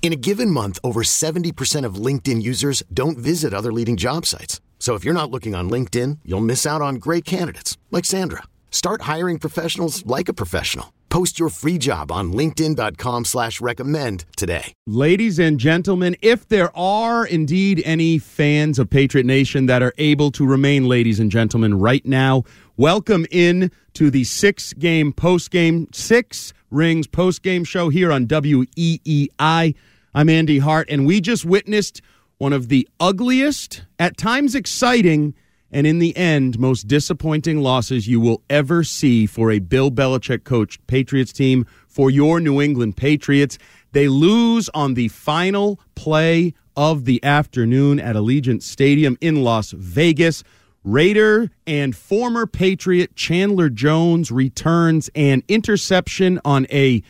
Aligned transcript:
In 0.00 0.12
a 0.12 0.16
given 0.16 0.50
month, 0.50 0.78
over 0.82 1.02
70% 1.02 1.84
of 1.84 1.96
LinkedIn 1.96 2.40
users 2.40 2.82
don't 2.94 3.18
visit 3.18 3.52
other 3.52 3.72
leading 3.72 3.98
job 3.98 4.24
sites. 4.24 4.62
So 4.78 4.94
if 4.94 5.04
you're 5.04 5.12
not 5.12 5.30
looking 5.30 5.54
on 5.54 5.68
LinkedIn, 5.68 6.20
you'll 6.24 6.40
miss 6.40 6.64
out 6.64 6.80
on 6.80 6.94
great 6.94 7.26
candidates 7.26 7.76
like 7.90 8.06
Sandra. 8.06 8.44
Start 8.70 9.02
hiring 9.02 9.38
professionals 9.38 10.06
like 10.06 10.30
a 10.30 10.32
professional. 10.32 10.94
Post 11.08 11.38
your 11.38 11.48
free 11.48 11.78
job 11.78 12.12
on 12.12 12.32
LinkedIn.com 12.32 13.24
slash 13.24 13.60
recommend 13.60 14.24
today. 14.36 14.72
Ladies 14.86 15.38
and 15.38 15.58
gentlemen, 15.58 16.16
if 16.22 16.46
there 16.48 16.74
are 16.76 17.26
indeed 17.26 17.82
any 17.84 18.18
fans 18.18 18.78
of 18.78 18.90
Patriot 18.90 19.26
Nation 19.26 19.66
that 19.66 19.82
are 19.82 19.94
able 19.98 20.30
to 20.32 20.46
remain 20.46 20.86
ladies 20.86 21.18
and 21.18 21.30
gentlemen 21.30 21.78
right 21.78 22.04
now, 22.04 22.44
welcome 22.76 23.26
in 23.30 23.72
to 23.94 24.10
the 24.10 24.24
six 24.24 24.74
game 24.74 25.12
post 25.12 25.50
game, 25.50 25.88
six 25.92 26.52
rings 26.70 27.06
post 27.06 27.42
game 27.42 27.64
show 27.64 27.88
here 27.88 28.12
on 28.12 28.26
WEEI. 28.26 29.74
I'm 30.14 30.28
Andy 30.28 30.58
Hart, 30.58 30.88
and 30.90 31.06
we 31.06 31.20
just 31.20 31.44
witnessed 31.44 32.00
one 32.38 32.52
of 32.52 32.68
the 32.68 32.88
ugliest, 33.00 33.82
at 33.98 34.16
times 34.16 34.54
exciting, 34.54 35.34
and 35.70 35.86
in 35.86 35.98
the 35.98 36.16
end, 36.16 36.58
most 36.58 36.86
disappointing 36.86 37.60
losses 37.60 38.08
you 38.08 38.20
will 38.20 38.42
ever 38.48 38.84
see 38.84 39.26
for 39.26 39.50
a 39.50 39.58
Bill 39.58 39.90
Belichick 39.90 40.44
coached 40.44 40.86
Patriots 40.86 41.32
team 41.32 41.66
for 41.86 42.10
your 42.10 42.40
New 42.40 42.60
England 42.60 42.96
Patriots. 42.96 43.58
They 43.92 44.08
lose 44.08 44.68
on 44.74 44.94
the 44.94 45.08
final 45.08 45.80
play 45.94 46.54
of 46.76 47.04
the 47.06 47.22
afternoon 47.24 47.98
at 47.98 48.14
Allegiant 48.14 48.62
Stadium 48.62 49.18
in 49.20 49.42
Las 49.42 49.72
Vegas. 49.72 50.44
Raider 50.88 51.50
and 51.66 51.94
former 51.94 52.46
Patriot 52.46 53.14
Chandler 53.14 53.68
Jones 53.68 54.30
returns 54.30 55.10
an 55.14 55.42
interception 55.46 56.40
on 56.46 56.66
a 56.70 57.02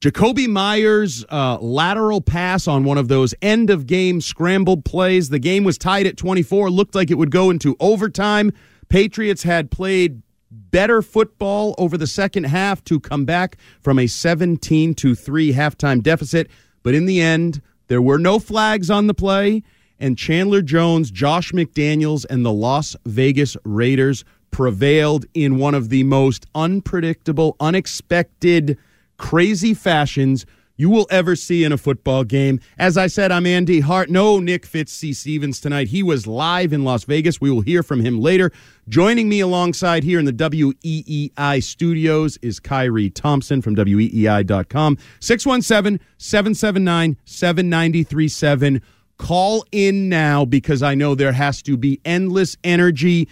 Jakobi 0.00 0.48
Meyers 0.48 1.24
uh, 1.30 1.58
lateral 1.60 2.20
pass 2.20 2.66
on 2.66 2.82
one 2.82 2.98
of 2.98 3.06
those 3.06 3.32
end 3.40 3.70
of 3.70 3.86
game 3.86 4.20
scrambled 4.20 4.84
plays. 4.84 5.28
The 5.28 5.38
game 5.38 5.62
was 5.62 5.78
tied 5.78 6.08
at 6.08 6.16
24, 6.16 6.68
looked 6.70 6.96
like 6.96 7.12
it 7.12 7.14
would 7.14 7.30
go 7.30 7.50
into 7.50 7.76
overtime. 7.78 8.50
Patriots 8.88 9.44
had 9.44 9.70
played 9.70 10.22
better 10.50 11.00
football 11.00 11.76
over 11.78 11.96
the 11.96 12.08
second 12.08 12.44
half 12.44 12.82
to 12.84 12.98
come 12.98 13.24
back 13.24 13.56
from 13.80 14.00
a 14.00 14.08
17 14.08 14.94
to 14.94 15.14
3 15.14 15.52
halftime 15.52 16.02
deficit, 16.02 16.50
but 16.82 16.92
in 16.92 17.06
the 17.06 17.20
end, 17.20 17.62
there 17.86 18.02
were 18.02 18.18
no 18.18 18.40
flags 18.40 18.90
on 18.90 19.06
the 19.06 19.14
play, 19.14 19.62
and 20.02 20.18
Chandler 20.18 20.60
Jones, 20.60 21.10
Josh 21.10 21.52
McDaniels, 21.52 22.26
and 22.28 22.44
the 22.44 22.52
Las 22.52 22.96
Vegas 23.06 23.56
Raiders 23.64 24.24
prevailed 24.50 25.24
in 25.32 25.56
one 25.56 25.74
of 25.74 25.88
the 25.88 26.02
most 26.02 26.44
unpredictable, 26.54 27.56
unexpected 27.60 28.76
crazy 29.16 29.72
fashions 29.72 30.44
you 30.76 30.90
will 30.90 31.06
ever 31.10 31.36
see 31.36 31.62
in 31.62 31.70
a 31.70 31.78
football 31.78 32.24
game. 32.24 32.58
As 32.78 32.96
I 32.96 33.06
said, 33.06 33.30
I'm 33.30 33.46
Andy 33.46 33.80
Hart. 33.80 34.10
No 34.10 34.40
Nick 34.40 34.66
Fitz 34.66 34.92
C. 34.92 35.12
Stevens 35.12 35.60
tonight. 35.60 35.88
He 35.88 36.02
was 36.02 36.26
live 36.26 36.72
in 36.72 36.82
Las 36.82 37.04
Vegas. 37.04 37.40
We 37.40 37.52
will 37.52 37.60
hear 37.60 37.84
from 37.84 38.00
him 38.00 38.18
later. 38.20 38.50
Joining 38.88 39.28
me 39.28 39.38
alongside 39.38 40.02
here 40.02 40.18
in 40.18 40.24
the 40.24 40.32
WEEI 40.32 41.62
studios 41.62 42.36
is 42.42 42.58
Kyrie 42.58 43.10
Thompson 43.10 43.62
from 43.62 43.76
WEEI.com. 43.76 44.98
617 45.20 46.04
779 46.18 47.16
7937. 47.24 48.82
Call 49.22 49.64
in 49.70 50.08
now 50.08 50.44
because 50.44 50.82
I 50.82 50.96
know 50.96 51.14
there 51.14 51.30
has 51.30 51.62
to 51.62 51.76
be 51.76 52.00
endless 52.04 52.56
energy, 52.64 53.28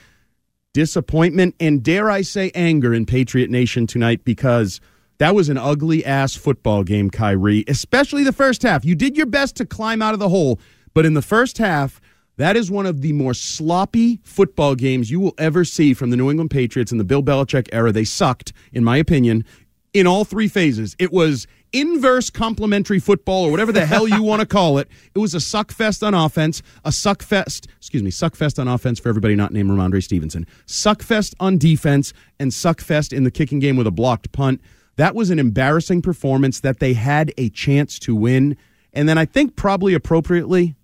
disappointment, 0.73 1.57
and 1.59 1.83
dare 1.83 2.09
I 2.09 2.23
say 2.23 2.53
anger 2.55 2.95
in 2.95 3.07
Patriot 3.07 3.51
Nation 3.51 3.89
tonight 3.89 4.25
because 4.25 4.81
that 5.19 5.35
was 5.35 5.49
an 5.49 5.59
ugly 5.59 6.05
ass 6.05 6.37
football 6.37 6.85
game, 6.85 7.11
Kyrie, 7.11 7.65
especially 7.67 8.23
the 8.23 8.33
first 8.33 8.63
half. 8.63 8.85
You 8.85 8.95
did 8.95 9.17
your 9.17 9.27
best 9.27 9.57
to 9.57 9.67
climb 9.67 10.01
out 10.01 10.15
of 10.15 10.21
the 10.21 10.29
hole, 10.29 10.61
but 10.95 11.05
in 11.05 11.15
the 11.15 11.23
first 11.23 11.59
half, 11.59 12.01
that 12.37 12.57
is 12.57 12.71
one 12.71 12.87
of 12.87 13.01
the 13.01 13.13
more 13.13 13.35
sloppy 13.35 14.21
football 14.23 14.77
games 14.77 15.11
you 15.11 15.19
will 15.19 15.35
ever 15.39 15.65
see 15.65 15.93
from 15.93 16.11
the 16.11 16.17
New 16.17 16.31
England 16.31 16.53
Patriots 16.53 16.93
in 16.93 16.99
the 16.99 17.05
Bill 17.05 17.21
Belichick 17.21 17.69
era. 17.73 17.91
They 17.91 18.05
sucked, 18.05 18.53
in 18.73 18.85
my 18.85 18.97
opinion, 18.97 19.45
in 19.93 20.07
all 20.07 20.25
three 20.25 20.47
phases. 20.47 20.95
It 21.01 21.13
was 21.13 21.49
inverse 21.73 22.31
complementary 22.31 22.99
football 22.99 23.45
or 23.45 23.51
whatever 23.51 23.73
the 23.73 23.87
hell 23.87 24.09
you 24.09 24.23
want 24.23 24.41
to 24.41 24.47
call 24.47 24.79
it. 24.79 24.89
It 25.15 25.19
was 25.19 25.35
a 25.35 25.41
suck 25.41 25.71
fest 25.71 26.03
on 26.03 26.15
offense, 26.15 26.63
a 26.85 26.93
suck 26.93 27.23
fest, 27.23 27.69
excuse 27.79 28.03
me, 28.03 28.11
suck 28.11 28.35
fest 28.35 28.59
on 28.59 28.67
offense 28.69 28.99
for 28.99 29.09
everybody 29.09 29.35
not 29.37 29.53
named 29.53 29.71
Rhamondre 29.71 30.03
Stevenson, 30.03 30.47
suck 30.67 31.03
fest 31.03 31.35
on 31.41 31.59
defense, 31.59 32.13
and 32.39 32.53
suck 32.53 32.81
fest 32.81 33.13
in 33.13 33.25
the 33.25 33.31
kicking 33.31 33.59
game 33.61 33.77
with 33.77 33.87
a 33.87 33.91
blocked 33.93 34.33
punt. 34.33 34.61
That 34.97 35.15
was 35.15 35.31
an 35.31 35.39
embarrassing 35.39 36.03
performance 36.03 36.61
that 36.61 36.79
they 36.81 36.95
had 36.95 37.33
a 37.39 37.49
chance 37.51 37.99
to 38.01 38.15
win. 38.15 38.57
And 38.93 39.09
then 39.09 39.17
I 39.19 39.25
think 39.25 39.55
probably 39.57 39.95
appropriately, 39.95 40.75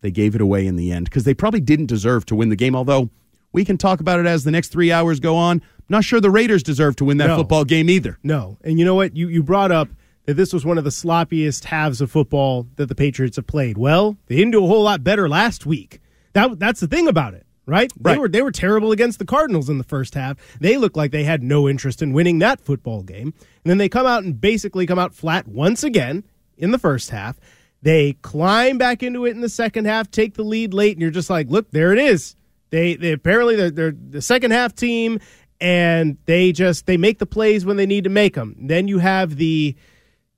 they 0.00 0.10
gave 0.10 0.34
it 0.34 0.40
away 0.40 0.66
in 0.66 0.76
the 0.76 0.90
end 0.90 1.04
because 1.06 1.24
they 1.24 1.34
probably 1.34 1.60
didn't 1.60 1.86
deserve 1.86 2.26
to 2.26 2.34
win 2.34 2.48
the 2.48 2.56
game, 2.56 2.74
although 2.74 3.08
we 3.52 3.64
can 3.64 3.78
talk 3.78 4.00
about 4.00 4.18
it 4.18 4.26
as 4.26 4.42
the 4.44 4.50
next 4.50 4.68
three 4.68 4.90
hours 4.90 5.20
go 5.20 5.36
on. 5.36 5.62
Not 5.88 6.04
sure 6.04 6.20
the 6.20 6.30
Raiders 6.30 6.62
deserve 6.62 6.96
to 6.96 7.04
win 7.04 7.18
that 7.18 7.28
No. 7.28 7.36
football 7.36 7.64
game 7.64 7.88
either. 7.88 8.18
No. 8.24 8.58
And 8.64 8.78
you 8.78 8.84
know 8.84 8.94
what? 8.96 9.16
You 9.16 9.28
you 9.28 9.42
brought 9.42 9.70
up 9.70 9.88
that 10.26 10.34
this 10.34 10.52
was 10.52 10.64
one 10.64 10.78
of 10.78 10.84
the 10.84 10.90
sloppiest 10.90 11.64
halves 11.64 12.00
of 12.00 12.10
football 12.10 12.66
that 12.76 12.86
the 12.86 12.94
Patriots 12.94 13.36
have 13.36 13.46
played. 13.46 13.76
Well, 13.76 14.16
they 14.26 14.36
didn't 14.36 14.52
do 14.52 14.64
a 14.64 14.68
whole 14.68 14.82
lot 14.82 15.02
better 15.02 15.28
last 15.28 15.66
week. 15.66 16.00
That 16.32 16.58
that's 16.58 16.80
the 16.80 16.86
thing 16.86 17.08
about 17.08 17.34
it, 17.34 17.44
right? 17.66 17.92
They 18.00 18.10
Right. 18.12 18.18
were 18.20 18.28
they 18.28 18.42
were 18.42 18.52
terrible 18.52 18.92
against 18.92 19.18
the 19.18 19.24
Cardinals 19.24 19.68
in 19.68 19.78
the 19.78 19.84
first 19.84 20.14
half. 20.14 20.36
They 20.60 20.76
looked 20.76 20.96
like 20.96 21.10
they 21.10 21.24
had 21.24 21.42
no 21.42 21.68
interest 21.68 22.02
in 22.02 22.12
winning 22.12 22.38
that 22.38 22.60
football 22.60 23.02
game. 23.02 23.34
And 23.64 23.70
then 23.70 23.78
they 23.78 23.88
come 23.88 24.06
out 24.06 24.24
and 24.24 24.40
basically 24.40 24.86
come 24.86 24.98
out 24.98 25.14
flat 25.14 25.46
once 25.48 25.82
again 25.84 26.24
in 26.56 26.70
the 26.70 26.78
first 26.78 27.10
half. 27.10 27.38
They 27.82 28.12
climb 28.22 28.78
back 28.78 29.02
into 29.02 29.26
it 29.26 29.32
in 29.32 29.40
the 29.40 29.48
second 29.48 29.86
half, 29.86 30.10
take 30.10 30.34
the 30.34 30.44
lead 30.44 30.72
late, 30.72 30.92
and 30.92 31.02
you're 31.02 31.10
just 31.10 31.28
like, 31.28 31.50
look, 31.50 31.70
there 31.72 31.92
it 31.92 31.98
is. 31.98 32.36
They 32.70 32.94
they 32.94 33.12
apparently 33.12 33.56
they're, 33.56 33.70
they're 33.70 33.92
the 34.10 34.22
second 34.22 34.52
half 34.52 34.74
team, 34.74 35.18
and 35.60 36.16
they 36.26 36.52
just 36.52 36.86
they 36.86 36.96
make 36.96 37.18
the 37.18 37.26
plays 37.26 37.66
when 37.66 37.76
they 37.76 37.86
need 37.86 38.04
to 38.04 38.10
make 38.10 38.34
them. 38.34 38.56
Then 38.58 38.88
you 38.88 38.98
have 39.00 39.36
the 39.36 39.76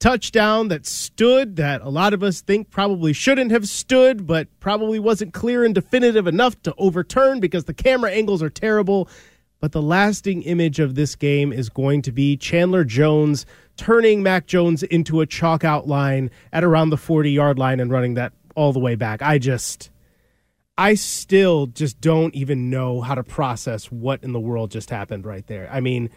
touchdown 0.05 0.69
that 0.69 0.85
stood 0.85 1.57
that 1.57 1.81
a 1.81 1.89
lot 1.89 2.13
of 2.13 2.23
us 2.23 2.43
think 2.43 2.69
probably 2.69 3.15
shouldn't 3.15 3.51
have 3.51 3.67
stood, 3.67 4.27
but 4.27 4.47
probably 4.61 4.99
wasn't 4.99 5.33
clear 5.33 5.65
and 5.65 5.75
definitive 5.75 6.27
enough 6.27 6.61
to 6.63 6.75
overturn 6.77 7.41
because 7.41 7.65
the 7.65 7.73
camera 7.73 8.11
angles 8.11 8.43
are 8.43 8.51
terrible. 8.51 9.09
But 9.61 9.73
the 9.73 9.81
lasting 9.81 10.43
image 10.43 10.79
of 10.79 10.95
this 10.95 11.15
game 11.15 11.55
is 11.55 11.71
going 11.71 12.03
to 12.03 12.13
be 12.13 12.37
Chandler 12.37 12.85
Jones 12.85 13.47
turning 13.79 14.23
Mac 14.23 14.47
Jones 14.47 14.83
into 14.83 15.23
a 15.23 15.27
chalk 15.27 15.65
outline 15.65 16.31
at 16.53 16.65
around 16.65 16.91
the 16.91 16.99
40 16.99 17.31
yard 17.31 17.59
line 17.59 17.81
and 17.81 17.91
running 17.91 18.13
that 18.13 18.35
all 18.55 18.75
the 18.75 18.81
way 18.81 18.97
back. 18.97 19.23
I 19.23 19.39
just. 19.39 19.91
I 20.77 20.95
still 20.95 21.67
just 21.67 22.01
don't 22.01 22.35
even 22.35 22.69
know 22.69 23.01
how 23.01 23.15
to 23.15 23.23
process 23.23 23.93
what 23.93 24.25
in 24.25 24.33
the 24.33 24.41
world 24.41 24.73
just 24.73 24.91
happened 24.91 25.25
right 25.25 25.47
there. 25.47 25.69
I 25.73 25.79
mean, 25.81 26.11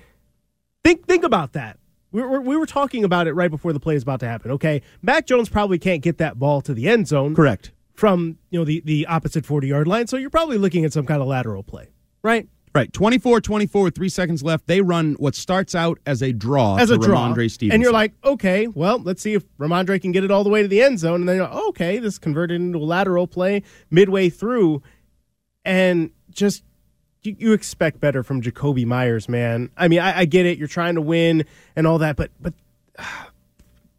think 0.84 1.06
think 1.06 1.24
about 1.24 1.54
that. 1.54 1.78
We 2.12 2.22
were, 2.22 2.40
we 2.42 2.56
were 2.56 2.66
talking 2.66 3.04
about 3.04 3.28
it 3.28 3.34
right 3.34 3.52
before 3.52 3.74
the 3.74 3.80
play 3.80 3.96
is 3.96 4.04
about 4.04 4.20
to 4.22 4.28
happen. 4.28 4.52
Okay, 4.52 4.82
Mac 5.02 5.28
Jones 5.28 5.50
probably 5.50 5.78
can't 5.78 6.02
get 6.02 6.18
that 6.20 6.40
ball 6.40 6.62
to 6.62 6.74
the 6.74 6.88
end 6.88 7.08
zone 7.08 7.36
Correct. 7.36 7.72
from 7.94 8.38
you 8.50 8.60
know 8.60 8.66
the 8.66 8.82
the 8.86 9.06
opposite 9.08 9.46
forty 9.46 9.68
yard 9.68 9.88
line, 9.88 10.08
so 10.08 10.18
you're 10.18 10.30
probably 10.30 10.58
looking 10.58 10.86
at 10.86 10.94
some 10.94 11.06
kind 11.06 11.22
of 11.22 11.28
lateral 11.28 11.64
play, 11.64 11.90
right? 12.24 12.48
Right. 12.76 12.94
24 12.94 13.42
24 13.42 13.84
with 13.84 13.96
three 13.96 14.10
seconds 14.10 14.44
left. 14.44 14.68
They 14.68 14.82
run 14.82 15.16
what 15.18 15.34
starts 15.34 15.74
out 15.74 15.98
as 16.06 16.22
a 16.22 16.32
draw 16.32 16.78
As 16.78 16.90
to 16.90 16.96
a 16.96 16.98
draw, 17.00 17.28
Rhamondre 17.28 17.50
Stevenson. 17.50 17.74
and 17.74 17.82
you're 17.82 17.92
like, 17.94 18.14
okay, 18.24 18.68
well, 18.68 19.00
let's 19.00 19.22
see 19.24 19.34
if 19.34 19.44
Rhamondre 19.58 20.00
can 20.00 20.12
get 20.12 20.24
it 20.24 20.30
all 20.30 20.44
the 20.44 20.52
way 20.52 20.62
to 20.62 20.68
the 20.68 20.84
end 20.84 21.00
zone, 21.00 21.22
and 21.22 21.30
then 21.30 21.38
you're 21.38 21.48
like, 21.48 21.56
okay, 21.70 21.98
this 21.98 22.20
converted 22.20 22.62
into 22.62 22.78
a 22.78 22.80
lateral 22.80 23.26
play 23.26 23.64
midway 23.90 24.30
through, 24.30 24.84
and 25.66 26.12
just 26.30 26.64
you, 27.38 27.54
expect 27.54 28.00
better 28.00 28.24
from 28.24 28.42
Jakobi 28.42 28.86
Meyers, 28.86 29.28
man. 29.28 29.70
I 29.78 29.88
mean, 29.88 30.00
I, 30.00 30.20
I 30.20 30.26
get 30.26 30.46
it, 30.46 30.58
you're 30.58 30.68
trying 30.68 30.96
to 30.96 31.02
win 31.02 31.46
and 31.76 31.86
all 31.88 31.98
that, 32.00 32.16
but 32.16 32.32
but 32.40 32.54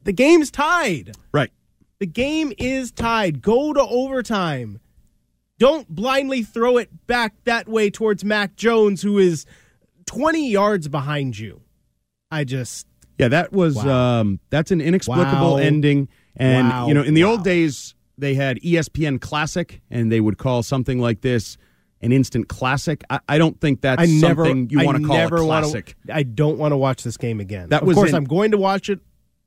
the 0.05 0.13
game's 0.13 0.51
tied. 0.51 1.17
Right. 1.33 1.51
The 1.99 2.07
game 2.07 2.53
is 2.59 2.91
tied. 2.93 3.43
Go 3.43 3.73
to 3.73 3.81
overtime. 3.81 4.81
Don't 5.59 5.89
blindly 5.89 6.43
throw 6.45 6.77
it 6.77 7.07
back 7.09 7.35
that 7.45 7.69
way 7.69 7.91
towards 7.91 8.25
Mac 8.25 8.55
Jones, 8.55 9.03
who 9.03 9.19
is 9.19 9.45
20 10.07 10.49
yards 10.49 10.87
behind 10.89 11.37
you. 11.39 11.61
I 12.31 12.45
just. 12.45 12.87
Yeah, 13.19 13.29
that 13.29 13.53
was 13.53 13.75
Wow. 13.75 14.21
um, 14.21 14.39
that's 14.51 14.71
an 14.71 14.81
inexplicable 14.81 15.55
Wow. 15.55 15.57
ending. 15.57 16.09
And 16.37 16.69
Wow. 16.69 16.87
you 16.87 16.95
know, 16.95 17.03
in 17.03 17.15
the 17.15 17.25
old 17.25 17.43
days, 17.43 17.97
they 18.17 18.35
had 18.35 18.59
ESPN 18.63 19.21
Classic, 19.21 19.81
and 19.91 20.13
they 20.13 20.21
would 20.21 20.39
call 20.39 20.63
something 20.63 21.01
like 21.01 21.23
this 21.23 21.59
an 22.01 22.13
instant 22.13 22.49
classic. 22.49 23.03
I, 23.11 23.21
I 23.29 23.39
don't 23.39 23.61
think 23.61 23.81
that's 23.81 24.03
I 24.03 24.07
never, 24.07 24.45
something 24.45 24.71
you 24.71 24.85
want 24.85 24.99
to 25.01 25.05
call 25.07 25.17
never 25.17 25.37
a 25.39 25.47
wanna- 25.47 25.67
classic. 25.67 25.97
I 26.13 26.23
don't 26.23 26.59
want 26.59 26.73
to 26.73 26.77
watch 26.77 27.03
this 27.03 27.17
game 27.17 27.41
again. 27.41 27.69
That 27.71 27.83
of 27.83 27.89
was 27.89 27.95
course, 27.97 28.11
in- 28.11 28.15
I'm 28.17 28.25
going 28.25 28.51
to 28.53 28.59
watch 28.59 28.89
it 28.89 29.01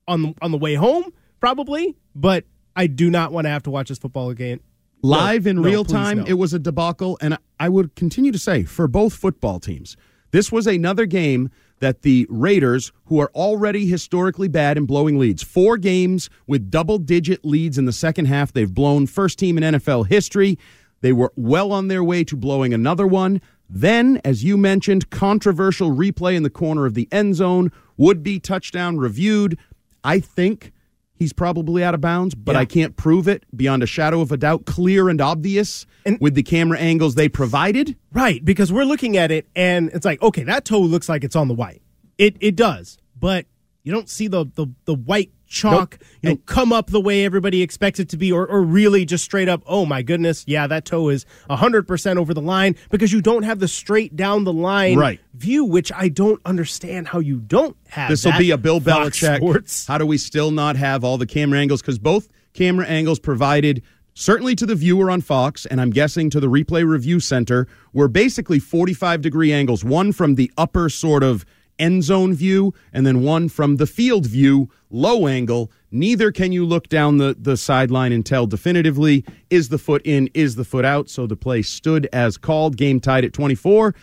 on 0.07 0.35
on 0.41 0.51
the 0.51 0.57
way 0.57 0.75
home, 0.75 1.13
probably, 1.39 1.95
but 2.15 2.45
I 2.75 2.87
do 2.87 3.09
not 3.09 3.31
want 3.31 3.45
to 3.45 3.49
have 3.49 3.63
to 3.63 3.69
watch 3.71 3.89
this 3.89 3.97
football 3.97 4.29
again. 4.29 4.59
live 5.03 5.47
in 5.47 5.55
no, 5.57 5.61
real 5.63 5.83
time 5.83 6.19
no. 6.19 6.25
it 6.25 6.33
was 6.33 6.53
a 6.53 6.59
debacle 6.59 7.17
and 7.21 7.35
i 7.59 7.67
would 7.67 7.95
continue 7.95 8.31
to 8.31 8.37
say 8.37 8.61
for 8.63 8.87
both 8.87 9.13
football 9.13 9.59
teams 9.59 9.97
this 10.29 10.51
was 10.51 10.67
another 10.67 11.07
game 11.07 11.49
that 11.79 12.03
the 12.03 12.27
raiders 12.29 12.91
who 13.05 13.19
are 13.19 13.31
already 13.33 13.87
historically 13.87 14.47
bad 14.47 14.77
in 14.77 14.85
blowing 14.85 15.17
leads 15.17 15.41
four 15.41 15.75
games 15.77 16.29
with 16.45 16.69
double 16.69 16.99
digit 16.99 17.43
leads 17.43 17.79
in 17.79 17.85
the 17.85 17.91
second 17.91 18.25
half 18.25 18.53
they've 18.53 18.75
blown 18.75 19.07
first 19.07 19.39
team 19.39 19.57
in 19.57 19.73
nfl 19.73 20.05
history 20.07 20.55
they 21.01 21.11
were 21.13 21.31
well 21.35 21.71
on 21.71 21.87
their 21.87 22.03
way 22.03 22.23
to 22.23 22.35
blowing 22.35 22.73
another 22.73 23.05
one 23.07 23.41
then 23.69 24.19
as 24.25 24.43
you 24.43 24.57
mentioned 24.57 25.09
controversial 25.09 25.91
replay 25.91 26.35
in 26.35 26.43
the 26.43 26.49
corner 26.49 26.85
of 26.85 26.93
the 26.93 27.07
end 27.11 27.35
zone 27.35 27.71
would 27.97 28.21
be 28.23 28.39
touchdown 28.39 28.97
reviewed 28.97 29.57
i 30.03 30.19
think 30.19 30.71
He's 31.13 31.33
probably 31.33 31.83
out 31.83 31.93
of 31.93 32.01
bounds, 32.01 32.33
but 32.33 32.53
Yeah. 32.53 32.61
I 32.61 32.65
can't 32.65 32.95
prove 32.95 33.27
it 33.27 33.43
beyond 33.55 33.83
a 33.83 33.85
shadow 33.85 34.21
of 34.21 34.31
a 34.31 34.37
doubt, 34.37 34.65
clear 34.65 35.07
and 35.07 35.21
obvious 35.21 35.85
And- 36.03 36.17
with 36.19 36.33
the 36.33 36.41
camera 36.41 36.79
angles 36.79 37.13
they 37.13 37.29
provided. 37.29 37.95
Right, 38.11 38.43
because 38.43 38.73
we're 38.73 38.85
looking 38.85 39.17
at 39.17 39.29
it 39.29 39.45
and 39.55 39.91
it's 39.93 40.03
like, 40.03 40.19
okay, 40.23 40.41
that 40.45 40.65
toe 40.65 40.79
looks 40.81 41.07
like 41.07 41.23
it's 41.23 41.35
on 41.35 41.47
the 41.47 41.53
white. 41.53 41.83
It 42.17 42.37
it 42.39 42.55
does, 42.55 42.97
but 43.19 43.45
you 43.83 43.91
don't 43.91 44.09
see 44.09 44.27
the 44.27 44.45
the, 44.55 44.65
the 44.85 44.95
white 44.95 45.29
chalk 45.51 45.97
Nope. 45.99 46.09
you 46.21 46.29
know, 46.29 46.31
And- 46.31 46.45
come 46.45 46.71
up 46.71 46.87
the 46.91 47.01
way 47.01 47.25
everybody 47.25 47.61
expects 47.61 47.99
it 47.99 48.07
to 48.09 48.17
be, 48.17 48.31
or, 48.31 48.47
or 48.47 48.63
really 48.63 49.05
just 49.05 49.23
straight 49.23 49.49
up, 49.49 49.61
oh 49.67 49.85
my 49.85 50.01
goodness, 50.01 50.43
yeah, 50.47 50.65
that 50.67 50.85
toe 50.85 51.09
is 51.09 51.25
100% 51.49 52.17
over 52.17 52.33
the 52.33 52.41
line 52.41 52.75
because 52.89 53.11
you 53.11 53.21
don't 53.21 53.43
have 53.43 53.59
the 53.59 53.67
straight 53.67 54.15
down 54.15 54.43
the 54.45 54.53
line 54.53 54.97
Right. 54.97 55.19
view, 55.33 55.65
which 55.65 55.91
I 55.93 56.07
don't 56.09 56.41
understand 56.45 57.09
how 57.09 57.19
you 57.19 57.39
don't 57.39 57.75
have. 57.89 58.09
This 58.09 58.25
will 58.25 58.37
be 58.37 58.51
a 58.51 58.57
Bill 58.57 58.79
Fox 58.79 59.19
Belichick. 59.19 59.37
Sports. 59.37 59.85
How 59.87 59.97
do 59.97 60.05
we 60.05 60.17
still 60.17 60.51
not 60.51 60.75
have 60.77 61.03
all 61.03 61.17
the 61.17 61.25
camera 61.27 61.59
angles? 61.59 61.81
Because 61.81 61.99
both 61.99 62.29
camera 62.53 62.85
angles 62.87 63.19
provided, 63.19 63.81
certainly 64.13 64.55
to 64.55 64.65
the 64.65 64.75
viewer 64.75 65.11
on 65.11 65.21
Fox, 65.21 65.65
and 65.65 65.81
I'm 65.81 65.89
guessing 65.91 66.29
to 66.31 66.39
the 66.39 66.47
replay 66.47 66.85
review 66.87 67.19
center, 67.19 67.67
were 67.93 68.07
basically 68.07 68.59
45 68.59 69.21
degree 69.21 69.51
angles. 69.51 69.83
One 69.83 70.11
from 70.13 70.35
the 70.35 70.51
upper 70.57 70.89
sort 70.89 71.23
of 71.23 71.45
end 71.81 72.03
zone 72.03 72.33
view, 72.33 72.73
and 72.93 73.05
then 73.05 73.23
one 73.23 73.49
from 73.49 73.77
the 73.77 73.87
field 73.87 74.27
view, 74.27 74.69
low 74.89 75.27
angle. 75.27 75.71
Neither 75.91 76.31
can 76.31 76.51
you 76.51 76.65
look 76.65 76.87
down 76.87 77.17
the, 77.17 77.35
the 77.37 77.57
sideline 77.57 78.13
and 78.13 78.25
tell 78.25 78.47
definitively 78.47 79.25
is 79.49 79.69
the 79.69 79.77
foot 79.77 80.01
in, 80.05 80.29
is 80.33 80.55
the 80.55 80.63
foot 80.63 80.85
out. 80.85 81.09
So 81.09 81.27
the 81.27 81.35
play 81.35 81.61
stood 81.63 82.07
as 82.13 82.37
called, 82.37 82.77
game 82.77 82.99
tied 82.99 83.25
at 83.25 83.33
24. 83.33 83.93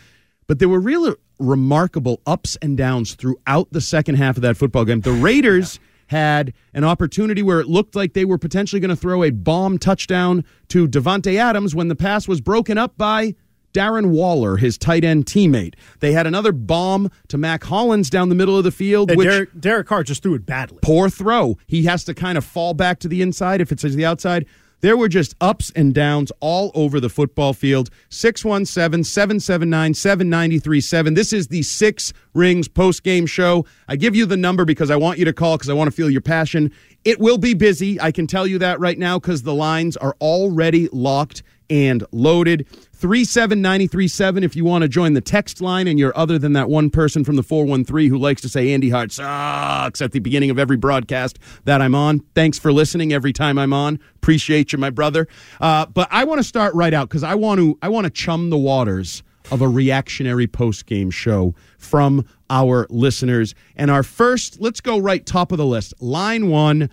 But 0.46 0.58
there 0.58 0.68
were 0.68 0.80
real 0.80 1.14
remarkable 1.38 2.20
ups 2.26 2.58
and 2.60 2.76
downs 2.76 3.14
throughout 3.14 3.68
the 3.70 3.80
second 3.80 4.16
half 4.16 4.36
of 4.36 4.42
that 4.42 4.56
football 4.56 4.84
game. 4.84 5.00
The 5.00 5.12
Raiders 5.12 5.78
had 6.08 6.54
an 6.72 6.84
opportunity 6.84 7.42
where 7.42 7.60
it 7.60 7.68
looked 7.68 7.94
like 7.94 8.14
they 8.14 8.24
were 8.24 8.38
potentially 8.38 8.80
going 8.80 8.88
to 8.88 8.96
throw 8.96 9.22
a 9.22 9.30
bomb 9.30 9.76
touchdown 9.76 10.42
to 10.68 10.88
Davante 10.88 11.36
Adams 11.36 11.74
when 11.74 11.88
the 11.88 11.94
pass 11.94 12.26
was 12.26 12.40
broken 12.40 12.78
up 12.78 12.96
by 12.96 13.34
Darren 13.74 14.06
Waller, 14.10 14.56
his 14.56 14.78
tight 14.78 15.04
end 15.04 15.26
teammate. 15.26 15.74
They 16.00 16.12
had 16.12 16.26
another 16.26 16.52
bomb 16.52 17.10
to 17.28 17.38
Mack 17.38 17.64
Hollins 17.64 18.10
down 18.10 18.28
the 18.28 18.34
middle 18.34 18.56
of 18.56 18.64
the 18.64 18.70
field, 18.70 19.10
And 19.10 19.18
which 19.18 19.28
Derek, 19.28 19.60
Derek 19.60 19.86
Carr 19.86 20.02
just 20.02 20.22
threw 20.22 20.34
it 20.34 20.46
badly. 20.46 20.78
poor 20.82 21.08
throw. 21.10 21.58
He 21.66 21.84
has 21.84 22.04
to 22.04 22.14
kind 22.14 22.38
of 22.38 22.44
fall 22.44 22.74
back 22.74 22.98
to 23.00 23.08
the 23.08 23.22
inside 23.22 23.60
if 23.60 23.70
it's 23.72 23.82
to 23.82 23.88
the 23.90 24.04
outside. 24.06 24.46
There 24.80 24.96
were 24.96 25.08
just 25.08 25.34
ups 25.40 25.72
and 25.74 25.92
downs 25.92 26.30
all 26.38 26.70
over 26.72 27.00
the 27.00 27.08
football 27.08 27.52
field. 27.52 27.90
617 28.10 29.02
779 29.04 29.94
7937. 29.94 31.14
This 31.14 31.32
is 31.32 31.48
the 31.48 31.62
Six 31.62 32.12
Rings 32.32 32.68
post 32.68 33.02
game 33.02 33.26
show. 33.26 33.66
I 33.88 33.96
give 33.96 34.14
you 34.14 34.24
the 34.24 34.36
number 34.36 34.64
because 34.64 34.90
I 34.90 34.96
want 34.96 35.18
you 35.18 35.24
to 35.24 35.32
call 35.32 35.56
because 35.56 35.68
I 35.68 35.72
want 35.74 35.88
to 35.88 35.96
feel 35.96 36.08
your 36.08 36.20
passion. 36.20 36.70
It 37.04 37.18
will 37.18 37.38
be 37.38 37.54
busy. 37.54 38.00
I 38.00 38.12
can 38.12 38.28
tell 38.28 38.46
you 38.46 38.58
that 38.60 38.78
right 38.78 38.98
now 38.98 39.18
because 39.18 39.42
the 39.42 39.54
lines 39.54 39.96
are 39.96 40.14
already 40.20 40.88
locked 40.92 41.42
and 41.68 42.04
loaded. 42.12 42.66
37937 42.98 44.42
if 44.42 44.56
you 44.56 44.64
want 44.64 44.82
to 44.82 44.88
join 44.88 45.12
the 45.12 45.20
text 45.20 45.60
line 45.60 45.86
and 45.86 46.00
you're 46.00 46.16
other 46.18 46.36
than 46.36 46.52
that 46.54 46.68
one 46.68 46.90
person 46.90 47.22
from 47.22 47.36
the 47.36 47.44
413 47.44 48.10
who 48.10 48.18
likes 48.18 48.42
to 48.42 48.48
say 48.48 48.74
Andy 48.74 48.90
Hart 48.90 49.12
sucks 49.12 50.02
at 50.02 50.10
the 50.10 50.18
beginning 50.18 50.50
of 50.50 50.58
every 50.58 50.76
broadcast 50.76 51.38
that 51.64 51.80
I'm 51.80 51.94
on. 51.94 52.18
Thanks 52.34 52.58
for 52.58 52.72
listening 52.72 53.12
every 53.12 53.32
time 53.32 53.56
I'm 53.56 53.72
on. 53.72 54.00
Appreciate 54.16 54.72
you, 54.72 54.78
my 54.78 54.90
brother. 54.90 55.28
Uh, 55.60 55.86
but 55.86 56.08
I 56.10 56.24
want 56.24 56.40
to 56.40 56.42
start 56.42 56.74
right 56.74 56.92
out 56.92 57.08
because 57.08 57.22
I 57.22 57.36
want 57.36 57.60
to 57.60 57.78
I 57.82 57.88
want 57.88 58.06
to 58.06 58.10
chum 58.10 58.50
the 58.50 58.58
waters 58.58 59.22
of 59.52 59.62
a 59.62 59.68
reactionary 59.68 60.48
post 60.48 60.86
game 60.86 61.12
show 61.12 61.54
from 61.78 62.26
our 62.50 62.88
listeners. 62.90 63.54
And 63.76 63.92
our 63.92 64.02
first, 64.02 64.60
let's 64.60 64.80
go 64.80 64.98
right 64.98 65.24
top 65.24 65.52
of 65.52 65.58
the 65.58 65.66
list. 65.66 65.94
Line 66.02 66.48
one, 66.48 66.90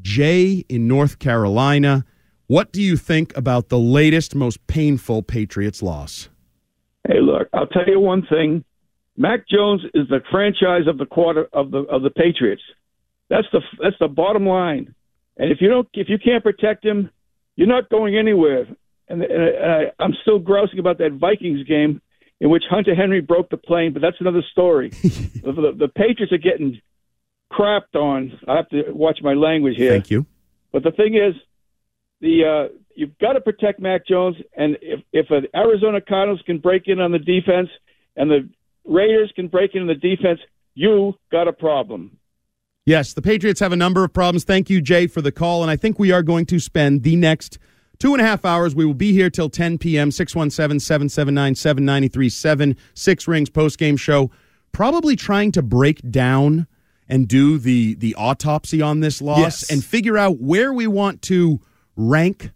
Jay 0.00 0.64
in 0.68 0.86
North 0.86 1.18
Carolina. 1.18 2.04
What 2.50 2.72
do 2.72 2.82
you 2.82 2.96
think 2.96 3.36
about 3.36 3.68
the 3.68 3.78
latest, 3.78 4.34
most 4.34 4.66
painful 4.66 5.22
Patriots 5.22 5.84
loss? 5.84 6.28
Hey, 7.06 7.20
look, 7.20 7.46
I'll 7.52 7.68
tell 7.68 7.86
you 7.86 8.00
one 8.00 8.26
thing. 8.26 8.64
Mac 9.16 9.46
Jones 9.48 9.82
is 9.94 10.08
the 10.08 10.18
franchise 10.32 10.88
of 10.88 10.98
the 10.98 11.06
quarter 11.06 11.46
of 11.52 11.70
the 11.70 11.82
of 11.82 12.02
the 12.02 12.10
Patriots. 12.10 12.62
That's 13.28 13.46
the 13.52 13.60
that's 13.80 13.94
the 14.00 14.08
bottom 14.08 14.48
line. 14.48 14.96
And 15.36 15.52
if 15.52 15.58
you 15.60 15.68
don't 15.68 15.86
if 15.92 16.08
you 16.08 16.18
can't 16.18 16.42
protect 16.42 16.84
him, 16.84 17.10
you're 17.54 17.68
not 17.68 17.88
going 17.88 18.18
anywhere. 18.18 18.66
And, 19.06 19.22
and 19.22 19.64
I, 19.64 20.02
I'm 20.02 20.14
still 20.22 20.40
grousing 20.40 20.80
about 20.80 20.98
that 20.98 21.12
Vikings 21.20 21.62
game 21.68 22.02
in 22.40 22.50
which 22.50 22.64
Hunter 22.68 22.96
Henry 22.96 23.20
broke 23.20 23.50
the 23.50 23.58
plane, 23.58 23.92
but 23.92 24.02
that's 24.02 24.16
another 24.18 24.42
story. 24.50 24.88
the, 24.90 25.52
the, 25.52 25.86
the 25.86 25.88
Patriots 25.94 26.32
are 26.32 26.38
getting 26.38 26.80
crapped 27.52 27.94
on. 27.94 28.40
I 28.48 28.56
have 28.56 28.68
to 28.70 28.90
watch 28.90 29.20
my 29.22 29.34
language 29.34 29.76
here. 29.76 29.92
Thank 29.92 30.10
you. 30.10 30.26
But 30.72 30.82
the 30.82 30.90
thing 30.90 31.14
is, 31.14 31.36
the 32.20 32.68
uh, 32.70 32.74
you've 32.94 33.16
got 33.18 33.32
to 33.34 33.40
protect 33.40 33.80
Mac 33.80 34.06
Jones, 34.06 34.36
and 34.56 34.76
if 34.82 35.00
if 35.12 35.26
an 35.30 35.46
Arizona 35.54 36.00
Cardinals 36.00 36.42
can 36.46 36.58
break 36.58 36.82
in 36.86 37.00
on 37.00 37.12
the 37.12 37.18
defense, 37.18 37.68
and 38.16 38.30
the 38.30 38.48
Raiders 38.84 39.32
can 39.34 39.48
break 39.48 39.74
in 39.74 39.82
on 39.82 39.88
the 39.88 39.94
defense, 39.94 40.40
you 40.74 41.14
got 41.30 41.48
a 41.48 41.52
problem. 41.52 42.16
Yes, 42.86 43.12
the 43.12 43.22
Patriots 43.22 43.60
have 43.60 43.72
a 43.72 43.76
number 43.76 44.04
of 44.04 44.12
problems. 44.12 44.44
Thank 44.44 44.70
you, 44.70 44.80
Jay, 44.80 45.06
for 45.06 45.20
the 45.20 45.30
call. 45.30 45.62
And 45.62 45.70
I 45.70 45.76
think 45.76 45.98
we 45.98 46.10
are 46.12 46.22
going 46.22 46.46
to 46.46 46.58
spend 46.58 47.02
the 47.02 47.14
next 47.14 47.58
two 47.98 48.14
and 48.14 48.22
a 48.22 48.24
half 48.24 48.44
hours. 48.44 48.74
We 48.74 48.84
will 48.86 48.94
be 48.94 49.12
here 49.12 49.30
till 49.30 49.50
10 49.50 49.78
p.m., 49.78 50.10
617 50.10 50.80
779 50.80 51.54
7937, 51.54 52.76
Six 52.94 53.28
Rings 53.28 53.50
post 53.50 53.78
game 53.78 53.96
show, 53.96 54.30
probably 54.72 55.14
trying 55.14 55.52
to 55.52 55.62
break 55.62 56.00
down 56.10 56.66
and 57.08 57.28
do 57.28 57.58
the, 57.58 57.94
the 57.94 58.14
autopsy 58.14 58.80
on 58.80 59.00
this 59.00 59.20
loss 59.20 59.38
Yes. 59.38 59.70
and 59.70 59.84
figure 59.84 60.16
out 60.16 60.40
where 60.40 60.72
we 60.72 60.86
want 60.86 61.22
to 61.22 61.60
rank 62.08 62.50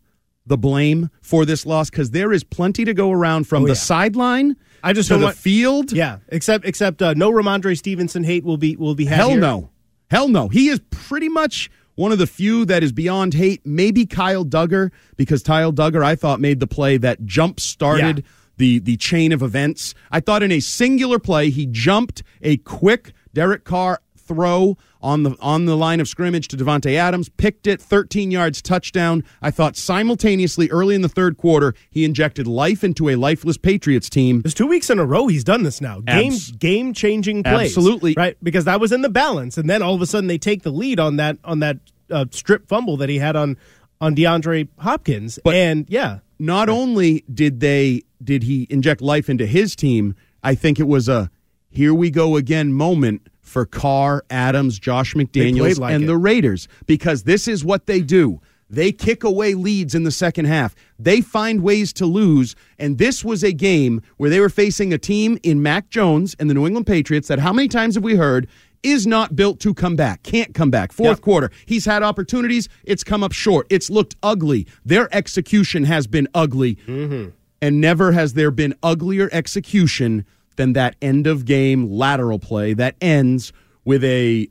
the 0.47 0.59
blame 0.59 1.09
for 1.23 1.45
this 1.45 1.65
loss 1.65 1.89
because 1.91 2.11
there 2.11 2.33
is 2.33 2.45
plenty 2.45 2.85
to 2.85 2.93
go 2.95 3.11
around 3.11 3.45
from 3.47 3.63
Oh, 3.63 3.67
the 3.67 3.73
yeah. 3.73 3.79
sideline 3.79 4.57
I 4.83 4.93
just 4.93 5.09
to 5.09 5.17
the 5.19 5.25
want- 5.27 5.37
field. 5.37 5.93
Yeah, 5.93 6.19
except 6.29 6.65
except 6.67 7.01
uh, 7.01 7.15
no 7.15 7.31
Rhamondre 7.33 7.77
Stevenson 7.79 8.25
hate 8.25 8.45
will 8.45 8.59
be 8.59 8.77
will 8.77 8.95
be 8.95 9.07
had 9.07 9.17
Hell 9.17 9.31
here. 9.31 9.41
no. 9.41 9.71
Hell 10.11 10.29
no. 10.29 10.49
He 10.49 10.69
is 10.69 10.81
pretty 10.91 11.29
much 11.31 11.71
one 11.95 12.13
of 12.13 12.19
the 12.19 12.27
few 12.27 12.65
that 12.67 12.83
is 12.83 12.93
beyond 12.93 13.35
hate. 13.35 13.63
Maybe 13.65 14.05
Kyle 14.05 14.45
Dugger, 14.45 14.91
because 15.17 15.43
Kyle 15.43 15.73
Dugger, 15.73 16.05
I 16.05 16.15
thought, 16.15 16.41
made 16.41 16.61
the 16.61 16.67
play 16.67 16.97
that 16.99 17.25
jump 17.25 17.59
started 17.59 18.19
Yeah. 18.19 18.25
the, 18.59 18.79
the 18.81 18.97
chain 18.99 19.33
of 19.33 19.43
events. 19.43 19.95
I 20.11 20.21
thought 20.21 20.43
in 20.43 20.53
a 20.53 20.61
singular 20.61 21.19
play, 21.19 21.51
he 21.51 21.67
jumped 21.67 22.23
a 22.43 22.59
quick 22.59 23.13
Derek 23.33 23.65
Carr 23.65 24.01
throw 24.27 24.77
on 25.03 25.23
the 25.23 25.37
on 25.41 25.67
the 25.67 25.77
line 25.77 26.01
of 26.01 26.09
scrimmage 26.09 26.49
to 26.49 26.57
Davante 26.57 26.95
Adams, 26.95 27.29
picked 27.29 27.67
it, 27.67 27.81
13 27.81 28.31
yards 28.31 28.63
touchdown. 28.63 29.23
I 29.43 29.51
thought 29.51 29.77
simultaneously 29.77 30.71
early 30.71 30.95
in 30.95 31.03
the 31.03 31.09
third 31.09 31.37
quarter, 31.37 31.75
he 31.91 32.05
injected 32.05 32.47
life 32.47 32.83
into 32.85 33.09
a 33.09 33.17
lifeless 33.17 33.57
Patriots 33.57 34.09
team. 34.09 34.43
It's 34.45 34.55
two 34.55 34.67
weeks 34.67 34.91
in 34.91 34.99
a 34.99 35.05
row 35.05 35.27
he's 35.27 35.45
done 35.45 35.63
this 35.63 35.81
now. 35.81 36.01
Game 36.01 36.33
Abs- 36.33 36.51
game 36.53 36.93
changing 36.95 37.43
plays. 37.43 37.77
Absolutely. 37.77 38.15
right 38.17 38.37
because 38.43 38.65
that 38.65 38.81
was 38.81 38.93
in 38.93 39.03
the 39.03 39.09
balance, 39.11 39.59
and 39.59 39.69
then 39.69 39.83
all 39.83 39.95
of 39.95 40.03
a 40.03 40.07
sudden 40.07 40.27
they 40.29 40.39
take 40.39 40.63
the 40.63 40.71
lead 40.73 40.99
on 41.01 41.17
that 41.17 41.39
on 41.45 41.61
that 41.61 41.79
uh, 42.11 42.25
strip 42.31 42.67
fumble 42.69 42.97
that 42.99 43.09
he 43.09 43.19
had 43.19 43.37
on 43.37 43.57
on 44.01 44.15
DeAndre 44.15 44.69
Hopkins, 44.79 45.39
But- 45.45 45.55
and 45.55 45.87
yeah, 45.89 46.19
not 46.39 46.69
only 46.69 47.25
did 47.33 47.61
they 47.61 48.03
did 48.23 48.43
he 48.43 48.67
inject 48.71 49.01
life 49.01 49.29
into 49.29 49.47
his 49.47 49.77
team, 49.77 50.15
I 50.43 50.55
think 50.55 50.81
it 50.81 50.89
was 50.89 51.09
a 51.09 51.31
here 51.71 51.93
we 51.95 52.11
go 52.11 52.37
again 52.37 52.73
moment 52.73 53.29
for 53.45 53.65
Carr, 53.65 54.25
Adams, 54.31 54.79
Josh 54.79 55.15
McDaniels, 55.15 55.79
like 55.79 55.95
and 55.95 56.05
it. 56.05 56.07
the 56.09 56.17
Raiders 56.17 56.67
because 56.87 57.23
this 57.23 57.47
is 57.47 57.65
what 57.65 57.87
they 57.87 58.01
do. 58.01 58.41
They 58.71 58.91
kick 58.91 59.23
away 59.23 59.55
leads 59.55 59.95
in 59.95 60.03
the 60.03 60.11
second 60.11 60.47
half. 60.47 60.75
They 60.99 61.21
find 61.21 61.63
ways 61.63 61.93
to 61.95 62.07
lose. 62.07 62.57
And 62.79 62.99
this 62.99 63.23
was 63.25 63.45
a 63.45 63.53
game 63.53 64.03
where 64.17 64.31
they 64.31 64.41
were 64.41 64.49
facing 64.49 64.93
a 64.93 64.99
team 64.99 65.39
in 65.43 65.63
Mac 65.63 65.91
Jones 65.91 66.35
and 66.41 66.51
the 66.51 66.55
New 66.55 66.67
England 66.67 66.87
Patriots 66.87 67.29
that 67.29 67.39
how 67.39 67.53
many 67.53 67.69
times 67.69 67.95
have 67.95 68.03
we 68.03 68.17
heard 68.17 68.49
is 68.83 69.07
not 69.07 69.37
built 69.37 69.61
to 69.61 69.73
come 69.75 69.97
back, 69.97 70.23
can't 70.25 70.55
come 70.55 70.71
back. 70.71 70.93
Fourth 70.93 71.19
Yep. 71.19 71.21
quarter, 71.21 71.51
he's 71.67 71.85
had 71.85 72.03
opportunities. 72.03 72.69
It's 72.85 73.05
come 73.05 73.23
up 73.23 73.33
short. 73.33 73.67
It's 73.71 73.89
looked 73.91 74.17
ugly. 74.23 74.67
Their 74.85 75.15
execution 75.15 75.85
has 75.85 76.07
been 76.07 76.27
ugly. 76.35 76.77
Mm-hmm. 76.87 77.31
And 77.63 77.81
never 77.81 78.13
has 78.13 78.35
there 78.35 78.51
been 78.51 78.75
uglier 78.83 79.29
execution 79.33 80.27
than 80.57 80.73
that 80.75 80.97
end 81.03 81.27
of 81.27 81.45
game 81.45 81.91
lateral 81.91 82.39
play 82.39 82.75
that 82.75 82.97
ends 83.01 83.53
with 83.85 84.05
a. 84.05 84.49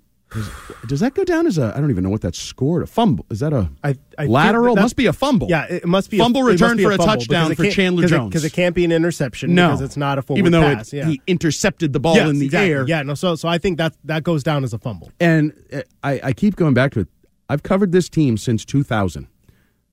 Does 0.88 1.00
that 1.02 1.14
go 1.14 1.24
down 1.24 1.46
as 1.46 1.60
a? 1.60 1.72
I 1.78 1.80
don't 1.80 1.92
even 1.92 2.04
know 2.04 2.10
what 2.10 2.22
that's 2.22 2.42
scored. 2.42 2.82
A 2.82 2.88
fumble? 2.88 3.24
Is 3.30 3.40
that 3.42 3.54
a 3.54 3.70
I- 3.84 3.96
I 4.18 4.26
lateral? 4.26 4.74
that- 4.74 4.82
must 4.82 4.96
be 4.96 5.06
a 5.06 5.14
fumble. 5.14 5.48
Yeah, 5.48 5.66
it 5.66 5.86
must 5.86 6.10
be 6.10 6.18
fumble 6.18 6.42
a, 6.42 6.50
it 6.50 6.54
return 6.54 6.76
be 6.78 6.84
for 6.84 6.92
a, 6.92 6.98
fumble 6.98 7.14
touchdown 7.14 7.54
for 7.54 7.70
Chandler 7.70 8.06
it- 8.06 8.08
Jones. 8.08 8.30
because 8.30 8.44
it 8.44 8.52
can't 8.52 8.74
be 8.74 8.84
an 8.84 8.92
interception 8.92 9.54
no, 9.54 9.68
because 9.68 9.82
it's 9.82 9.96
not 9.96 10.18
a 10.18 10.24
forward 10.24 10.40
even 10.40 10.52
though 10.52 10.62
pass. 10.64 10.92
it, 10.92 10.98
yeah. 10.98 11.06
he 11.06 11.22
intercepted 11.28 11.94
the 11.94 12.00
ball 12.00 12.16
Yes, 12.16 12.30
in 12.32 12.40
the 12.40 12.46
exactly. 12.46 12.72
air. 12.72 12.86
Yeah, 12.88 13.04
no. 13.04 13.14
So 13.14 13.36
so 13.36 13.48
I 13.48 13.60
think 13.60 13.78
that 13.78 13.96
that 14.06 14.24
goes 14.24 14.42
down 14.42 14.64
as 14.64 14.74
a 14.74 14.80
fumble. 14.80 15.12
And 15.20 15.54
uh, 15.72 15.82
I, 16.02 16.20
I 16.24 16.34
keep 16.34 16.56
going 16.56 16.74
back 16.74 16.94
to 16.94 17.02
it. 17.02 17.08
I've 17.48 17.62
covered 17.62 17.92
this 17.92 18.10
team 18.10 18.38
since 18.38 18.66
2000. 18.66 19.28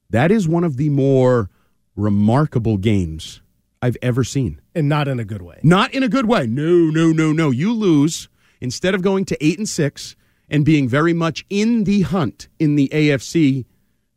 That 0.08 0.30
is 0.32 0.48
one 0.48 0.64
of 0.64 0.78
the 0.78 0.88
more 0.88 1.50
remarkable 1.96 2.78
games 2.78 3.42
I've 3.82 3.98
ever 4.00 4.24
seen. 4.24 4.60
And 4.74 4.88
not 4.88 5.08
in 5.08 5.18
a 5.20 5.24
good 5.24 5.42
way. 5.42 5.60
Not 5.62 5.92
in 5.94 6.02
a 6.02 6.08
good 6.08 6.26
way. 6.26 6.46
No, 6.46 6.90
no, 6.90 7.12
no, 7.12 7.32
no. 7.32 7.50
You 7.50 7.72
lose 7.72 8.28
instead 8.60 8.94
of 8.94 9.02
going 9.02 9.24
to 9.26 9.44
eight 9.44 9.58
and 9.58 9.68
six 9.68 10.16
and 10.48 10.64
being 10.64 10.88
very 10.88 11.12
much 11.12 11.44
in 11.48 11.84
the 11.84 12.02
hunt 12.02 12.48
in 12.58 12.74
the 12.76 12.88
AFC. 12.88 13.64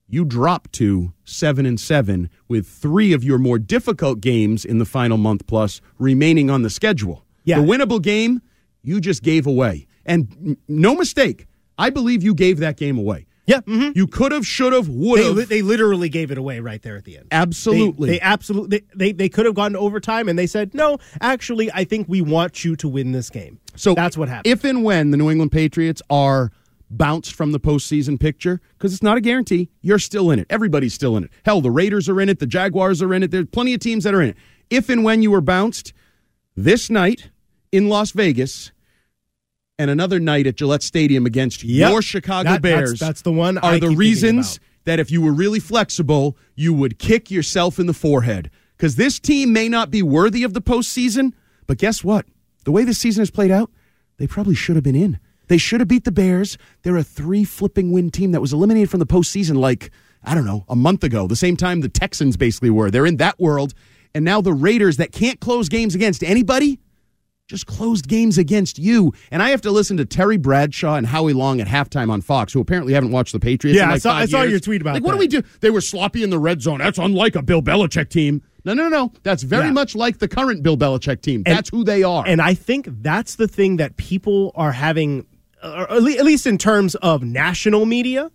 You 0.07 0.25
drop 0.25 0.71
to 0.73 1.13
seven 1.23 1.65
and 1.65 1.79
seven 1.79 2.29
with 2.47 2.67
three 2.67 3.13
of 3.13 3.23
your 3.23 3.39
more 3.39 3.57
difficult 3.57 4.21
games 4.21 4.63
in 4.65 4.77
the 4.77 4.85
final 4.85 5.17
month 5.17 5.47
plus 5.47 5.81
remaining 5.97 6.49
on 6.49 6.61
the 6.61 6.69
schedule. 6.69 7.25
Yeah. 7.45 7.59
The 7.59 7.65
winnable 7.65 8.01
game 8.01 8.41
you 8.83 8.99
just 8.99 9.23
gave 9.23 9.47
away, 9.47 9.87
and 10.05 10.57
no 10.67 10.93
mistake. 10.95 11.47
I 11.77 11.89
believe 11.89 12.21
you 12.21 12.35
gave 12.35 12.59
that 12.59 12.77
game 12.77 12.97
away. 12.97 13.25
Yeah, 13.45 13.59
mhm. 13.61 13.95
You 13.95 14.07
could 14.07 14.31
have, 14.31 14.45
should 14.47 14.71
have, 14.71 14.87
would 14.87 15.19
they, 15.19 15.25
have. 15.25 15.35
li- 15.35 15.43
they 15.45 15.61
literally 15.61 16.07
gave 16.07 16.31
it 16.31 16.37
away 16.37 16.59
right 16.61 16.81
there 16.81 16.95
at 16.95 17.03
the 17.03 17.17
end. 17.17 17.27
Absolutely. 17.31 18.07
They, 18.07 18.13
they 18.15 18.21
absolutely 18.21 18.79
they, 18.79 18.85
they, 18.95 19.11
they 19.11 19.29
could 19.29 19.45
have 19.45 19.55
gone 19.55 19.73
to 19.73 19.79
overtime 19.79 20.29
and 20.29 20.39
they 20.39 20.47
said, 20.47 20.73
"No, 20.73 20.97
actually 21.19 21.71
I 21.71 21.83
think 21.83 22.07
we 22.07 22.21
want 22.21 22.63
you 22.63 22.75
to 22.77 22.87
win 22.87 23.11
this 23.11 23.29
game." 23.29 23.59
So 23.75 23.93
that's 23.93 24.17
what 24.17 24.29
happened. 24.29 24.47
If 24.51 24.63
and 24.63 24.83
when 24.83 25.11
the 25.11 25.17
New 25.17 25.29
England 25.29 25.51
Patriots 25.51 26.01
are 26.09 26.51
bounced 26.89 27.33
from 27.33 27.51
the 27.51 27.59
postseason 27.59 28.19
picture, 28.19 28.61
because 28.77 28.93
it's 28.93 29.03
not 29.03 29.17
a 29.17 29.21
guarantee, 29.21 29.69
you're 29.81 29.99
still 29.99 30.29
in 30.31 30.39
it. 30.39 30.47
Everybody's 30.49 30.93
still 30.93 31.17
in 31.17 31.23
it. 31.23 31.31
Hell, 31.43 31.59
the 31.59 31.71
Raiders 31.71 32.07
are 32.07 32.21
in 32.21 32.29
it. 32.29 32.39
The 32.39 32.45
Jaguars 32.47 33.01
are 33.01 33.13
in 33.13 33.23
it. 33.23 33.31
There's 33.31 33.47
plenty 33.47 33.73
of 33.73 33.79
teams 33.79 34.03
that 34.03 34.13
are 34.13 34.21
in 34.21 34.29
it. 34.29 34.37
If 34.69 34.89
and 34.89 35.03
when 35.03 35.21
you 35.21 35.31
were 35.31 35.41
bounced 35.41 35.91
this 36.55 36.89
night 36.89 37.31
in 37.71 37.89
Las 37.89 38.11
Vegas 38.11 38.71
and 39.79 39.89
another 39.89 40.19
night 40.19 40.45
at 40.47 40.55
Gillette 40.55 40.83
Stadium 40.83 41.25
against 41.25 41.63
Yep. 41.63 41.89
your 41.91 42.01
Chicago 42.01 42.51
That- 42.51 42.61
Bears, 42.61 42.99
that's 42.99 43.21
the 43.21 43.31
one 43.31 43.57
are 43.57 43.73
I 43.73 43.79
the 43.79 43.89
reasons 43.89 44.59
that 44.85 44.99
if 44.99 45.09
you 45.11 45.21
were 45.21 45.33
really 45.33 45.59
flexible, 45.59 46.37
you 46.55 46.73
would 46.73 46.99
kick 46.99 47.31
yourself 47.31 47.79
in 47.79 47.87
the 47.87 47.93
forehead. 47.93 48.49
Because 48.77 48.95
this 48.97 49.19
team 49.19 49.53
may 49.53 49.69
not 49.69 49.89
be 49.89 50.01
worthy 50.03 50.43
of 50.43 50.53
the 50.53 50.61
postseason, 50.61 51.31
but 51.67 51.77
guess 51.77 52.03
what? 52.03 52.25
The 52.65 52.71
way 52.71 52.83
this 52.83 52.97
season 52.97 53.21
has 53.21 53.31
played 53.31 53.51
out, 53.51 53.71
they 54.17 54.27
probably 54.27 54.55
should 54.55 54.75
have 54.75 54.83
been 54.83 54.95
in. 54.95 55.19
They 55.47 55.57
should 55.57 55.79
have 55.79 55.87
beat 55.87 56.03
the 56.03 56.11
Bears. 56.11 56.57
They're 56.83 56.97
a 56.97 57.03
three 57.03 57.43
flipping 57.43 57.91
win 57.91 58.09
team 58.11 58.31
that 58.31 58.41
was 58.41 58.53
eliminated 58.53 58.89
from 58.89 58.99
the 58.99 59.05
postseason 59.05 59.55
like, 59.57 59.89
I 60.23 60.35
don't 60.35 60.45
know, 60.45 60.65
a 60.69 60.75
month 60.75 61.03
ago, 61.03 61.27
the 61.27 61.35
same 61.35 61.57
time 61.57 61.81
the 61.81 61.89
Texans 61.89 62.37
basically 62.37 62.69
were. 62.69 62.91
They're 62.91 63.05
in 63.05 63.17
that 63.17 63.39
world. 63.39 63.73
And 64.13 64.23
now 64.23 64.41
the 64.41 64.53
Raiders 64.53 64.97
that 64.97 65.11
can't 65.11 65.39
close 65.39 65.69
games 65.69 65.95
against 65.95 66.23
anybody 66.23 66.79
just 67.47 67.67
closed 67.67 68.07
games 68.07 68.37
against 68.37 68.79
you. 68.79 69.13
And 69.31 69.41
I 69.43 69.49
have 69.49 69.61
to 69.61 69.71
listen 69.71 69.97
to 69.97 70.05
Terry 70.05 70.37
Bradshaw 70.37 70.95
and 70.95 71.05
Howie 71.05 71.33
Long 71.33 71.59
at 71.61 71.67
halftime 71.67 72.09
on 72.09 72.21
Fox, 72.21 72.53
who 72.53 72.59
apparently 72.61 72.93
haven't 72.93 73.11
watched 73.11 73.33
the 73.33 73.39
Patriots. 73.39 73.77
Yeah, 73.77 73.85
in 73.85 73.91
I 73.91 73.97
saw- 73.97 74.13
I 74.15 74.25
saw 74.25 74.43
your 74.43 74.59
tweet 74.59 74.81
about 74.81 74.95
Like, 74.95 75.03
what 75.03 75.11
do 75.13 75.17
we 75.17 75.27
do? 75.27 75.41
They 75.59 75.69
were 75.69 75.81
sloppy 75.81 76.23
in 76.23 76.29
the 76.29 76.39
red 76.39 76.61
zone. 76.61 76.79
That's 76.79 76.97
unlike 76.97 77.35
a 77.35 77.41
Bill 77.41 77.61
Belichick 77.61 78.09
team. 78.09 78.41
No, 78.65 78.73
no, 78.73 78.83
no, 78.83 78.89
no. 78.89 79.11
That's 79.23 79.43
very 79.43 79.65
Yeah. 79.65 79.71
much 79.71 79.93
like 79.93 80.19
the 80.19 80.27
current 80.27 80.63
Bill 80.63 80.77
Belichick 80.77 81.21
team. 81.21 81.43
And- 81.45 81.57
That's 81.57 81.69
who 81.69 81.83
they 81.83 82.01
are. 82.03 82.23
And 82.25 82.41
I 82.41 82.53
think 82.53 82.87
that's 83.01 83.35
the 83.35 83.47
thing 83.47 83.75
that 83.77 83.97
people 83.97 84.51
are 84.55 84.71
having, 84.71 85.25
or 85.61 85.91
at 85.91 86.01
least 86.03 86.47
in 86.47 86.57
terms 86.57 86.95
of 86.95 87.23
national 87.23 87.85
media, 87.85 88.31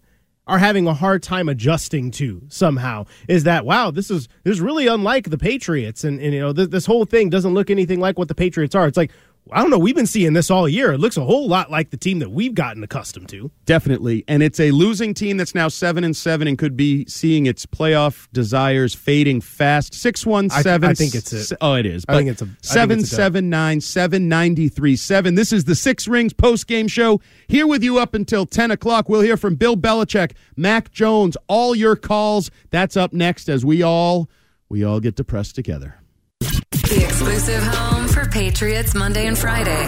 are 0.49 0.59
having 0.59 0.87
a 0.87 0.95
hard 0.95 1.23
time 1.23 1.49
adjusting 1.49 2.11
to 2.13 2.43
somehow. 2.49 3.05
Is 3.29 3.45
that 3.45 3.67
wow? 3.67 3.91
This 3.91 4.11
is 4.11 4.29
this 4.45 4.53
is 4.53 4.61
really 4.61 4.87
unlike 4.87 5.29
the 5.29 5.39
Patriots, 5.39 6.05
and, 6.05 6.19
and 6.21 6.33
you 6.33 6.41
know 6.41 6.53
th- 6.53 6.71
this 6.71 6.87
whole 6.87 7.05
thing 7.05 7.29
doesn't 7.29 7.53
look 7.53 7.71
anything 7.71 8.01
like 8.01 8.19
what 8.19 8.29
the 8.29 8.35
Patriots 8.35 8.75
are. 8.75 8.87
It's 8.87 8.97
like 8.97 9.13
I 9.53 9.61
don't 9.61 9.71
know. 9.71 9.79
We've 9.79 9.95
been 9.95 10.07
seeing 10.07 10.33
this 10.33 10.51
all 10.51 10.69
year. 10.69 10.93
It 10.93 10.99
looks 10.99 11.17
a 11.17 11.25
whole 11.25 11.49
lot 11.49 11.71
like 11.71 11.91
the 11.91 11.97
team 11.97 12.19
that 12.19 12.31
we've 12.31 12.55
gotten 12.55 12.83
accustomed 12.83 13.29
to. 13.31 13.51
Definitely. 13.65 14.25
And 14.29 14.43
it's 14.43 14.61
a 14.61 14.71
losing 14.71 15.15
team 15.15 15.37
that's 15.37 15.55
now 15.55 15.69
seven 15.69 16.05
and 16.05 16.17
seven 16.17 16.49
and 16.49 16.59
could 16.59 16.77
be 16.77 17.05
seeing 17.07 17.47
its 17.47 17.65
playoff 17.67 18.29
desires 18.33 18.95
fading 18.95 19.41
fast. 19.41 19.95
Six 19.95 20.27
one 20.27 20.51
seven. 20.51 20.91
I 20.91 20.95
think 20.95 21.15
it's 21.15 21.33
it. 21.33 21.57
Oh, 21.61 21.75
it 21.75 21.87
is. 21.87 22.05
I 22.09 22.17
think 22.17 22.31
it's 22.31 22.43
a- 22.43 22.47
I 22.47 22.49
seven 22.63 22.99
it's 23.01 23.09
a 23.09 23.13
dub. 23.13 23.17
seven 23.17 23.51
nine 23.51 23.81
seven 23.81 24.29
ninety 24.29 24.69
three 24.69 24.97
seven. 24.97 25.35
This 25.35 25.53
is 25.53 25.65
the 25.65 25.75
Six 25.75 26.07
Rings 26.09 26.33
post 26.33 26.67
game 26.67 26.89
show. 26.89 27.21
Here 27.47 27.67
with 27.67 27.83
you 27.83 27.99
up 27.99 28.15
until 28.15 28.47
ten 28.47 28.71
o'clock. 28.71 29.09
We'll 29.09 29.23
hear 29.23 29.37
from 29.37 29.55
Bill 29.55 29.77
Belichick, 29.77 30.33
Mac 30.57 30.91
Jones, 30.93 31.37
all 31.49 31.75
your 31.75 31.97
calls. 31.97 32.51
That's 32.71 32.97
up 32.97 33.13
next 33.13 33.49
as 33.49 33.65
we 33.65 33.83
all 33.83 34.29
we 34.69 34.85
all 34.85 35.01
get 35.01 35.15
depressed 35.15 35.55
together. 35.55 35.95
The 36.41 37.05
exclusive 37.05 37.63
home 37.63 37.98
for 38.29 38.33
Patriots 38.33 38.95
Monday 38.95 39.27
and 39.27 39.37
Friday. 39.39 39.85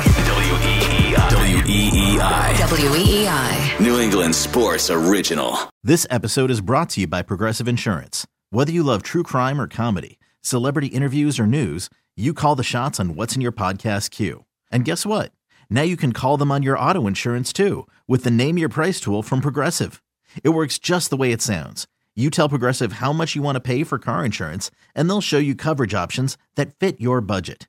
WEEI. 1.14 2.54
WEEI. 2.54 3.80
New 3.80 3.98
England 3.98 4.34
Sports 4.34 4.90
Original. 4.90 5.56
This 5.82 6.06
episode 6.10 6.50
is 6.50 6.60
brought 6.60 6.90
to 6.90 7.00
you 7.00 7.06
by 7.06 7.22
Progressive 7.22 7.68
Insurance. 7.68 8.26
Whether 8.50 8.72
you 8.72 8.82
love 8.82 9.02
true 9.02 9.22
crime 9.22 9.60
or 9.60 9.66
comedy, 9.66 10.18
celebrity 10.42 10.88
interviews 10.88 11.38
or 11.38 11.46
news, 11.46 11.88
you 12.16 12.34
call 12.34 12.54
the 12.54 12.62
shots 12.62 13.00
on 13.00 13.14
what's 13.14 13.34
in 13.34 13.42
your 13.42 13.52
podcast 13.52 14.10
queue. 14.10 14.44
And 14.70 14.84
guess 14.84 15.06
what? 15.06 15.32
Now 15.68 15.82
you 15.82 15.96
can 15.96 16.12
call 16.12 16.36
them 16.36 16.50
on 16.50 16.62
your 16.62 16.78
auto 16.78 17.06
insurance 17.06 17.52
too 17.52 17.86
with 18.08 18.24
the 18.24 18.30
Name 18.30 18.58
Your 18.58 18.68
Price 18.68 19.00
tool 19.00 19.22
from 19.22 19.40
Progressive. 19.40 20.02
It 20.44 20.50
works 20.50 20.78
just 20.78 21.10
the 21.10 21.16
way 21.16 21.32
it 21.32 21.42
sounds. 21.42 21.86
You 22.14 22.30
tell 22.30 22.48
Progressive 22.48 22.92
how 22.94 23.12
much 23.12 23.34
you 23.34 23.42
want 23.42 23.56
to 23.56 23.60
pay 23.60 23.84
for 23.84 23.98
car 23.98 24.24
insurance, 24.24 24.70
and 24.94 25.08
they'll 25.08 25.20
show 25.20 25.38
you 25.38 25.54
coverage 25.54 25.94
options 25.94 26.36
that 26.56 26.74
fit 26.78 27.00
your 27.00 27.20
budget. 27.20 27.68